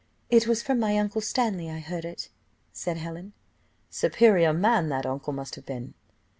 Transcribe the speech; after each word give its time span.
"It 0.31 0.47
was 0.47 0.63
from 0.63 0.79
my 0.79 0.97
uncle 0.97 1.21
Stanley 1.21 1.69
I 1.69 1.77
heard 1.77 2.05
it," 2.05 2.29
said 2.73 2.97
Helen. 2.97 3.33
"Superior 3.91 4.51
man 4.51 4.89
that 4.89 5.05
uncle 5.05 5.31
must 5.31 5.53
have 5.53 5.65
been." 5.67 5.93